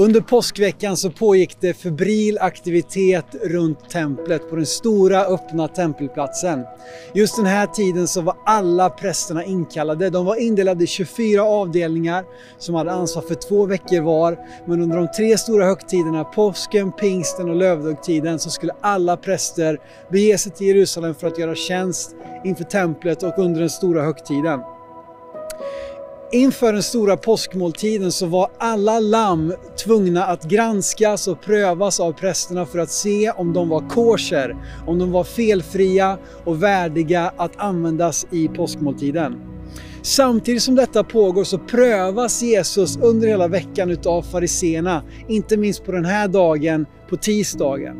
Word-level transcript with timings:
Under 0.00 0.20
påskveckan 0.20 0.96
så 0.96 1.10
pågick 1.10 1.60
det 1.60 1.74
febril 1.74 2.38
aktivitet 2.40 3.24
runt 3.44 3.90
templet 3.90 4.50
på 4.50 4.56
den 4.56 4.66
stora 4.66 5.24
öppna 5.24 5.68
tempelplatsen. 5.68 6.64
Just 7.14 7.36
den 7.36 7.46
här 7.46 7.66
tiden 7.66 8.08
så 8.08 8.20
var 8.20 8.36
alla 8.46 8.90
prästerna 8.90 9.44
inkallade. 9.44 10.10
De 10.10 10.26
var 10.26 10.36
indelade 10.36 10.84
i 10.84 10.86
24 10.86 11.42
avdelningar 11.42 12.24
som 12.58 12.74
hade 12.74 12.92
ansvar 12.92 13.22
för 13.22 13.34
två 13.34 13.66
veckor 13.66 14.00
var. 14.00 14.38
Men 14.66 14.82
under 14.82 14.96
de 14.96 15.08
tre 15.16 15.38
stora 15.38 15.64
högtiderna, 15.64 16.24
påsken, 16.24 16.92
pingsten 16.92 17.50
och 17.50 17.56
lövdagtiden, 17.56 18.38
så 18.38 18.50
skulle 18.50 18.72
alla 18.80 19.16
präster 19.16 19.78
bege 20.10 20.38
sig 20.38 20.52
till 20.52 20.66
Jerusalem 20.66 21.14
för 21.14 21.26
att 21.26 21.38
göra 21.38 21.54
tjänst 21.54 22.14
inför 22.44 22.64
templet 22.64 23.22
och 23.22 23.38
under 23.38 23.60
den 23.60 23.70
stora 23.70 24.02
högtiden. 24.02 24.60
Inför 26.32 26.72
den 26.72 26.82
stora 26.82 27.16
påskmåltiden 27.16 28.12
så 28.12 28.26
var 28.26 28.50
alla 28.58 29.00
lamm 29.00 29.54
tvungna 29.84 30.24
att 30.24 30.44
granskas 30.44 31.28
och 31.28 31.40
prövas 31.40 32.00
av 32.00 32.12
prästerna 32.12 32.66
för 32.66 32.78
att 32.78 32.90
se 32.90 33.30
om 33.30 33.52
de 33.52 33.68
var 33.68 33.88
kosher, 33.88 34.56
om 34.86 34.98
de 34.98 35.12
var 35.12 35.24
felfria 35.24 36.18
och 36.44 36.62
värdiga 36.62 37.32
att 37.36 37.52
användas 37.56 38.26
i 38.30 38.48
påskmåltiden. 38.48 39.36
Samtidigt 40.02 40.62
som 40.62 40.74
detta 40.74 41.04
pågår 41.04 41.44
så 41.44 41.58
prövas 41.58 42.42
Jesus 42.42 42.96
under 42.96 43.28
hela 43.28 43.48
veckan 43.48 43.90
utav 43.90 44.22
fariseerna, 44.22 45.02
inte 45.28 45.56
minst 45.56 45.84
på 45.84 45.92
den 45.92 46.04
här 46.04 46.28
dagen, 46.28 46.86
på 47.10 47.16
tisdagen. 47.16 47.96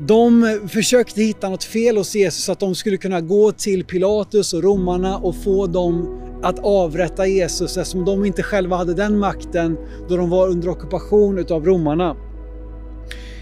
De 0.00 0.60
försökte 0.68 1.22
hitta 1.22 1.48
något 1.48 1.64
fel 1.64 1.96
hos 1.96 2.14
Jesus 2.14 2.44
så 2.44 2.52
att 2.52 2.60
de 2.60 2.74
skulle 2.74 2.96
kunna 2.96 3.20
gå 3.20 3.52
till 3.52 3.84
Pilatus 3.84 4.54
och 4.54 4.62
romarna 4.62 5.18
och 5.18 5.36
få 5.36 5.66
dem 5.66 6.27
att 6.42 6.58
avrätta 6.58 7.26
Jesus 7.26 7.76
eftersom 7.76 8.04
de 8.04 8.24
inte 8.24 8.42
själva 8.42 8.76
hade 8.76 8.94
den 8.94 9.18
makten 9.18 9.76
då 10.08 10.16
de 10.16 10.30
var 10.30 10.48
under 10.48 10.68
ockupation 10.68 11.38
utav 11.38 11.64
romarna. 11.64 12.16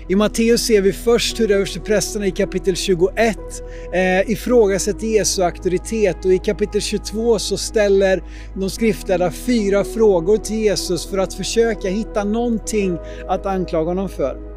I 0.08 0.14
Matteus 0.14 0.66
ser 0.66 0.80
vi 0.80 0.92
först 0.92 1.40
hur 1.40 1.50
översteprästerna 1.50 2.26
i 2.26 2.30
kapitel 2.30 2.76
21 2.76 3.10
eh, 3.92 4.30
ifrågasätter 4.30 5.06
Jesu 5.06 5.42
auktoritet 5.42 6.24
och 6.24 6.32
i 6.32 6.38
kapitel 6.38 6.80
22 6.80 7.38
så 7.38 7.56
ställer 7.56 8.22
de 8.54 8.70
skriftlärda 8.70 9.30
fyra 9.30 9.84
frågor 9.84 10.36
till 10.36 10.56
Jesus 10.56 11.06
för 11.06 11.18
att 11.18 11.34
försöka 11.34 11.88
hitta 11.88 12.24
någonting 12.24 12.98
att 13.28 13.46
anklaga 13.46 13.88
honom 13.88 14.08
för. 14.08 14.55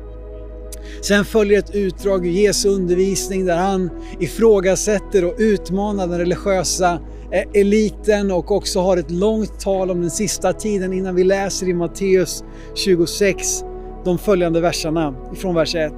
Sen 1.02 1.26
följer 1.26 1.60
ett 1.60 1.76
utdrag 1.76 2.26
ur 2.26 2.32
Jesu 2.32 2.70
undervisning 2.70 3.46
där 3.46 3.58
han 3.58 3.90
ifrågasätter 4.20 5.26
och 5.26 5.36
utmanar 5.38 6.08
den 6.08 6.18
religiösa 6.18 7.00
eh, 7.32 7.62
eliten 7.62 8.32
och 8.32 8.52
också 8.52 8.80
har 8.80 8.98
ett 8.98 9.12
långt 9.12 9.60
tal 9.60 9.92
om 9.92 10.02
den 10.02 10.12
sista 10.12 10.54
tiden 10.54 10.94
innan 10.94 11.16
vi 11.16 11.24
läser 11.24 11.70
i 11.70 11.74
Matteus 11.74 12.44
26 12.76 13.64
de 14.06 14.18
följande 14.18 14.62
verserna 14.62 15.16
från 15.36 15.56
vers 15.56 15.76
1. 15.76 15.94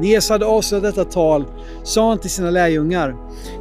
När 0.00 0.06
Jesus 0.06 0.30
hade 0.30 0.46
avslutat 0.46 0.94
detta 0.94 1.10
tal 1.10 1.44
sa 1.82 2.08
han 2.08 2.18
till 2.18 2.30
sina 2.30 2.50
lärjungar 2.50 3.16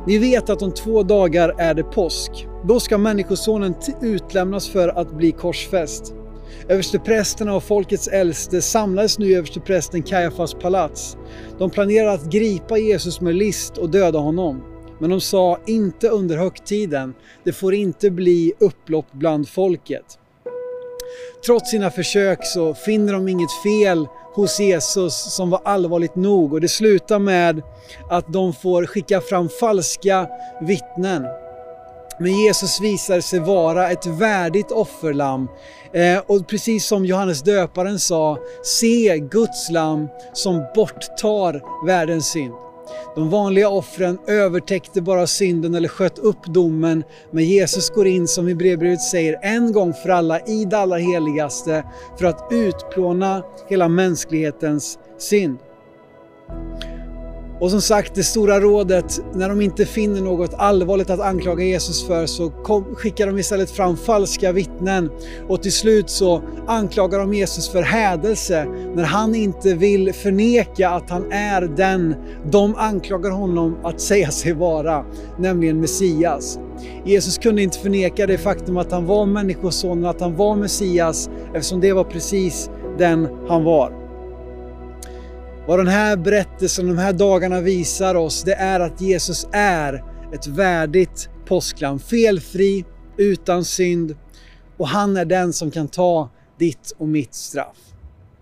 Ni 0.07 0.17
vet 0.17 0.50
att 0.50 0.61
om 0.61 0.72
två 0.72 1.03
dagar 1.03 1.55
är 1.57 1.73
det 1.73 1.83
påsk. 1.83 2.47
Då 2.63 2.80
ska 2.80 2.97
Människosonen 2.97 3.75
utlämnas 4.02 4.69
för 4.69 4.88
att 4.88 5.11
bli 5.11 5.31
korsfäst. 5.31 6.13
Översteprästerna 6.67 7.55
och 7.55 7.64
folkets 7.64 8.08
äldste 8.08 8.61
samlades 8.61 9.19
nu 9.19 9.25
i 9.25 9.36
översteprästen 9.36 10.03
Kajafas 10.03 10.53
palats. 10.53 11.17
De 11.58 11.69
planerade 11.69 12.11
att 12.11 12.31
gripa 12.31 12.78
Jesus 12.78 13.22
med 13.22 13.36
list 13.36 13.78
och 13.78 13.89
döda 13.89 14.19
honom. 14.19 14.64
Men 15.00 15.09
de 15.09 15.22
sa 15.22 15.59
inte 15.67 16.09
under 16.09 16.38
högtiden. 16.38 17.14
Det 17.44 17.53
får 17.53 17.73
inte 17.73 18.11
bli 18.11 18.53
upplopp 18.59 19.08
bland 19.11 19.50
folket. 19.50 20.19
Trots 21.45 21.72
sina 21.72 21.91
försök 21.91 22.39
så 22.45 22.73
finner 22.73 23.13
de 23.13 23.28
inget 23.28 23.63
fel 23.63 24.08
hos 24.34 24.59
Jesus 24.59 25.36
som 25.36 25.50
var 25.50 25.61
allvarligt 25.66 26.16
nog 26.16 26.53
och 26.53 26.61
det 26.61 26.67
slutar 26.67 27.19
med 27.19 27.61
att 28.09 28.34
de 28.34 28.53
får 28.53 28.86
skicka 28.86 29.22
fram 29.22 29.50
falska 29.50 30.28
vittnen. 30.62 31.25
Men 32.19 32.34
Jesus 32.34 32.81
visar 32.81 33.19
sig 33.19 33.40
vara 33.40 33.91
ett 33.91 34.06
värdigt 34.06 34.72
offerlamm 34.72 35.47
eh, 35.94 36.19
och 36.28 36.47
precis 36.47 36.85
som 36.85 37.06
Johannes 37.06 37.41
döparen 37.41 38.00
sa, 38.00 38.38
se 38.63 39.19
Guds 39.19 39.69
lamm 39.69 40.07
som 40.34 40.63
borttar 40.75 41.85
världens 41.85 42.31
synd. 42.31 42.53
De 43.16 43.30
vanliga 43.30 43.69
offren 43.69 44.19
övertäckte 44.28 45.02
bara 45.02 45.28
synden 45.28 45.75
eller 45.75 45.88
sköt 45.88 46.19
upp 46.19 46.46
domen, 46.46 47.03
men 47.31 47.44
Jesus 47.44 47.90
går 47.90 48.07
in 48.07 48.28
som 48.28 48.50
i 48.50 48.56
brevbrevet 48.56 49.01
säger 49.01 49.40
en 49.41 49.72
gång 49.72 49.94
för 49.94 50.09
alla 50.09 50.40
i 50.40 50.66
det 50.66 50.78
allra 50.78 50.97
heligaste 50.97 51.84
för 52.18 52.25
att 52.25 52.47
utplåna 52.51 53.44
hela 53.69 53.88
mänsklighetens 53.88 55.00
synd. 55.18 55.57
Och 57.59 57.72
som 57.72 57.81
sagt, 57.81 58.16
det 58.16 58.24
stora 58.24 58.59
rådet, 58.59 59.22
när 59.34 59.50
de 59.50 59.62
inte 59.62 59.86
finner 59.86 60.22
något 60.22 60.53
allvarligt 60.58 61.09
att 61.09 61.20
anklaga 61.20 61.64
Jesus 61.64 62.08
för 62.08 62.25
så 62.25 62.50
kom, 62.50 62.96
skickar 62.96 63.28
de 63.28 63.38
istället 63.38 63.72
fram 63.72 63.97
falska 63.97 64.52
vittnen. 64.52 65.09
Och 65.47 65.62
till 65.62 65.74
slut 65.74 66.09
så 66.09 66.42
anklagar 66.68 67.19
de 67.19 67.34
Jesus 67.34 67.69
för 67.69 67.81
hädelse 67.81 68.66
när 68.96 69.03
han 69.03 69.36
inte 69.36 69.74
vill 69.74 70.14
förneka 70.14 70.90
att 70.90 71.09
han 71.09 71.31
är 71.31 71.62
den 71.62 72.16
de 72.52 72.75
anklagar 72.75 73.31
honom 73.31 73.78
att 73.84 74.02
säga 74.02 74.31
sig 74.31 74.53
vara, 74.53 75.06
nämligen 75.38 75.80
Messias. 75.80 76.59
Jesus 77.06 77.38
kunde 77.38 77.62
inte 77.62 77.80
förneka 77.80 78.28
det 78.28 78.38
faktum 78.38 78.78
att 78.78 78.92
han 78.92 79.06
var 79.06 79.25
människosonen, 79.25 80.06
att 80.06 80.22
han 80.22 80.36
var 80.36 80.56
Messias, 80.56 81.30
eftersom 81.53 81.81
det 81.81 81.94
var 81.94 82.03
precis 82.03 82.69
den 82.98 83.28
han 83.48 83.64
var. 83.64 83.99
Vad 85.68 85.80
den 85.80 85.88
här 85.88 86.18
berättelsen, 86.18 86.88
de 86.88 86.97
här 86.97 87.14
dagarna 87.14 87.62
visar 87.62 88.16
oss, 88.16 88.44
det 88.44 88.53
är 88.53 88.80
att 88.80 89.02
Jesus 89.02 89.47
är 89.52 90.03
ett 90.34 90.47
värdigt 90.47 91.30
påsklam. 91.46 92.00
Felfri, 92.00 92.86
utan 93.18 93.66
synd 93.66 94.16
och 94.78 94.88
han 94.88 95.18
är 95.18 95.25
den 95.25 95.53
som 95.53 95.72
kan 95.72 95.88
ta 95.88 96.30
ditt 96.59 96.92
och 96.98 97.08
mitt 97.08 97.34
straff. 97.34 97.78